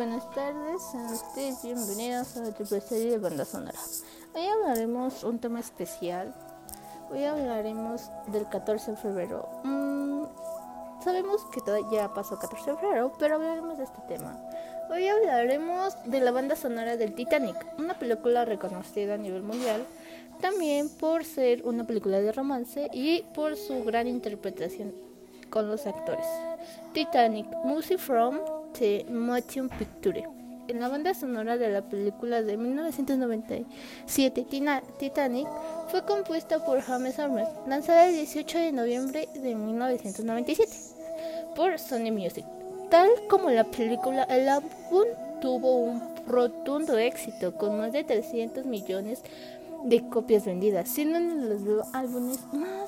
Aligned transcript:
buenas 0.00 0.30
tardes, 0.30 0.80
sean 0.90 1.12
ustedes 1.12 1.62
bienvenidos 1.62 2.34
a 2.38 2.48
otra 2.48 2.80
serie 2.80 3.10
de 3.10 3.18
banda 3.18 3.44
sonora. 3.44 3.78
Hoy 4.34 4.46
hablaremos 4.46 5.24
un 5.24 5.38
tema 5.38 5.60
especial. 5.60 6.34
Hoy 7.10 7.24
hablaremos 7.24 8.10
del 8.28 8.48
14 8.48 8.92
de 8.92 8.96
febrero. 8.96 9.46
Mm, 9.62 10.22
sabemos 11.04 11.44
que 11.52 11.60
ya 11.92 12.14
pasó 12.14 12.38
14 12.38 12.70
de 12.70 12.76
febrero, 12.78 13.12
pero 13.18 13.34
hablaremos 13.34 13.76
de 13.76 13.84
este 13.84 14.00
tema. 14.08 14.40
Hoy 14.90 15.06
hablaremos 15.06 15.94
de 16.06 16.20
la 16.20 16.30
banda 16.30 16.56
sonora 16.56 16.96
del 16.96 17.14
Titanic, 17.14 17.56
una 17.78 17.98
película 17.98 18.46
reconocida 18.46 19.16
a 19.16 19.18
nivel 19.18 19.42
mundial, 19.42 19.84
también 20.40 20.88
por 20.88 21.26
ser 21.26 21.66
una 21.66 21.84
película 21.84 22.22
de 22.22 22.32
romance 22.32 22.88
y 22.94 23.20
por 23.34 23.54
su 23.54 23.84
gran 23.84 24.06
interpretación 24.06 24.94
con 25.50 25.68
los 25.68 25.86
actores. 25.86 26.24
Titanic, 26.94 27.46
Music 27.64 27.98
from 27.98 28.59
the 28.80 29.04
Motion 29.10 29.68
Picture. 29.68 30.24
En 30.66 30.80
la 30.80 30.88
banda 30.88 31.12
sonora 31.12 31.58
de 31.58 31.68
la 31.68 31.82
película 31.82 32.42
de 32.42 32.56
1997 32.56 34.46
Titanic 34.98 35.46
fue 35.88 36.04
compuesta 36.04 36.64
por 36.64 36.80
James 36.80 37.18
Horner, 37.18 37.46
lanzada 37.68 38.08
el 38.08 38.14
18 38.14 38.58
de 38.58 38.72
noviembre 38.72 39.28
de 39.34 39.54
1997 39.54 40.72
por 41.54 41.78
Sony 41.78 42.10
Music. 42.10 42.46
Tal 42.88 43.10
como 43.28 43.50
la 43.50 43.64
película, 43.64 44.22
el 44.24 44.48
álbum 44.48 45.04
tuvo 45.42 45.76
un 45.76 46.00
rotundo 46.26 46.96
éxito 46.96 47.54
con 47.54 47.76
más 47.76 47.92
de 47.92 48.04
300 48.04 48.64
millones 48.64 49.22
de 49.84 50.08
copias 50.08 50.46
vendidas, 50.46 50.88
siendo 50.88 51.18
uno 51.18 51.48
de 51.48 51.58
los 51.58 51.94
álbumes 51.94 52.38
más 52.52 52.79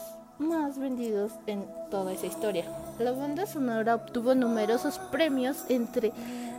más 0.43 0.79
vendidos 0.79 1.33
en 1.47 1.65
toda 1.91 2.13
esa 2.13 2.27
historia. 2.27 2.65
La 2.99 3.13
banda 3.13 3.47
sonora 3.47 3.95
obtuvo 3.95 4.35
numerosos 4.35 4.99
premios, 5.11 5.65
entre 5.69 6.13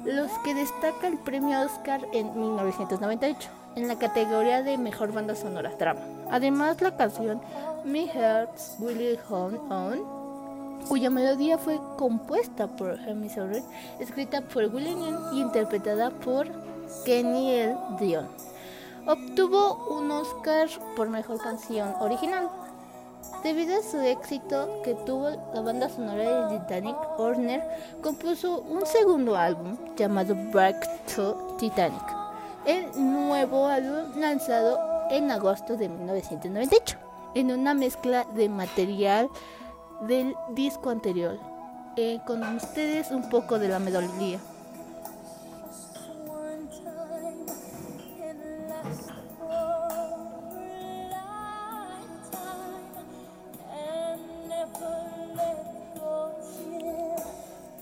los 0.06 0.32
que 0.44 0.54
destaca 0.54 1.08
el 1.08 1.18
premio 1.18 1.62
Oscar 1.62 2.02
en 2.14 2.40
1998, 2.40 3.50
en 3.76 3.88
la 3.88 3.98
categoría 3.98 4.64
de 4.64 4.78
Mejor 4.78 5.12
Banda 5.12 5.36
Sonora 5.36 5.72
Drama. 5.78 6.02
Además, 6.32 6.82
la 6.82 6.96
canción 6.96 7.42
My 7.86 8.08
Heart's 8.08 8.76
Will 8.80 9.20
Home 9.30 9.60
On 9.70 10.24
cuya 10.88 11.10
melodía 11.10 11.58
fue 11.58 11.80
compuesta 11.98 12.68
por 12.68 12.98
Jamie 13.00 13.30
Sorrell, 13.30 13.64
escrita 14.00 14.42
por 14.42 14.66
William 14.66 15.34
y 15.34 15.42
interpretada 15.42 16.10
por 16.10 16.48
Kenny 17.06 17.52
L. 17.52 17.78
Dion. 18.00 18.28
Obtuvo 19.06 19.98
un 19.98 20.12
Oscar 20.12 20.70
por 20.96 21.10
Mejor 21.10 21.42
Canción 21.42 21.94
Original. 22.00 22.50
Debido 23.44 23.78
a 23.78 23.84
su 23.84 24.00
éxito 24.00 24.82
que 24.86 24.94
tuvo 24.94 25.30
la 25.54 25.60
banda 25.60 25.90
sonora 25.90 26.48
de 26.48 26.60
Titanic, 26.60 26.96
Horner 27.18 27.62
compuso 28.02 28.62
un 28.62 28.86
segundo 28.86 29.36
álbum 29.36 29.76
llamado 29.98 30.34
Back 30.54 30.88
to 31.14 31.58
Titanic, 31.60 32.02
el 32.66 32.86
nuevo 32.96 33.68
álbum 33.68 34.18
lanzado 34.18 34.80
en 35.12 35.30
agosto 35.30 35.76
de 35.76 35.90
1998, 35.90 36.98
en 37.36 37.52
una 37.52 37.74
mezcla 37.74 38.26
de 38.34 38.48
material 38.48 39.28
del 40.08 40.34
disco 40.52 40.90
anterior. 40.90 41.38
Eh, 41.98 42.22
con 42.26 42.42
ustedes 42.56 43.12
un 43.12 43.30
poco 43.30 43.60
de 43.60 43.68
la 43.68 43.80
melodía. 43.80 44.40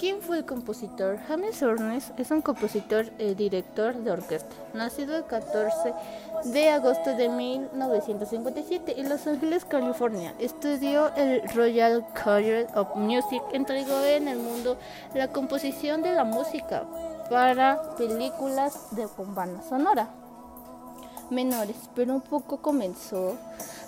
¿Quién 0.02 0.20
fue 0.20 0.40
el 0.40 0.46
compositor? 0.46 1.20
James 1.28 1.62
Hornes 1.62 2.12
es 2.18 2.32
un 2.32 2.42
compositor 2.42 3.06
y 3.20 3.36
director 3.36 3.94
de 3.94 4.10
orquesta, 4.10 4.56
nacido 4.74 5.16
el 5.16 5.26
14 5.26 5.94
de 6.46 6.70
agosto 6.70 7.16
de 7.16 7.30
1957 7.30 9.00
en 9.00 9.10
Los 9.10 9.28
Ángeles, 9.28 9.64
California. 9.64 10.34
Estudió 10.40 11.14
el 11.14 11.48
Royal 11.50 12.03
College 12.24 12.66
of 12.74 12.96
Music, 12.96 13.44
entregó 13.53 14.03
en 14.03 14.28
el 14.28 14.40
mundo 14.40 14.75
la 15.14 15.28
composición 15.28 16.02
de 16.02 16.14
la 16.14 16.24
música 16.24 16.84
para 17.30 17.80
películas 17.96 18.96
de 18.96 19.08
banda 19.36 19.62
sonora 19.62 20.09
menores, 21.30 21.75
pero 21.94 22.16
un 22.16 22.22
poco 22.22 22.58
comenzó 22.58 23.38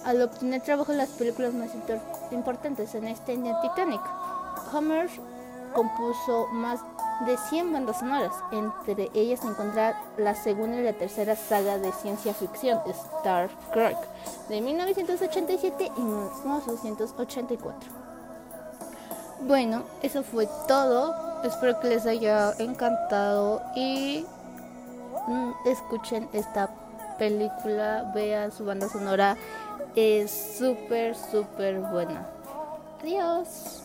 al 0.06 0.22
obtener 0.22 0.62
trabajo 0.62 0.92
en 0.92 1.00
las 1.00 1.10
películas 1.10 1.56
más 1.56 1.72
importantes 2.32 2.94
en 2.94 3.08
este 3.08 3.32
año 3.32 3.60
Titanic. 3.64 4.02
Homer 4.72 5.10
compuso 5.74 6.48
más 6.52 6.80
de 7.26 7.38
100 7.38 7.74
bandas 7.74 8.00
sonoras, 8.00 8.34
entre 8.52 9.10
ellas 9.14 9.42
se 9.42 9.48
encuentra 9.48 10.02
la 10.18 10.36
segunda 10.36 10.78
y 10.80 10.84
la 10.84 10.94
tercera 10.94 11.36
saga 11.36 11.78
de 11.78 11.92
ciencia 11.92 12.34
ficción, 12.34 12.80
Star 12.88 13.50
Trek, 13.72 13.98
de 14.50 14.62
1987 14.62 15.92
y 15.96 16.02
1984. 16.02 17.92
Bueno, 19.42 19.84
eso 20.02 20.24
fue 20.24 20.48
todo. 20.68 21.14
Espero 21.44 21.80
que 21.80 21.90
les 21.90 22.06
haya 22.06 22.54
encantado 22.60 23.62
y 23.76 24.26
mm, 25.28 25.52
escuchen 25.66 26.30
esta 26.32 26.70
película, 27.18 28.12
vean 28.16 28.52
su 28.52 28.66
banda 28.66 28.88
sonora, 28.88 29.36
es 29.96 30.56
súper, 30.58 31.16
súper 31.16 31.80
buena. 31.82 32.26
Adiós. 33.02 33.84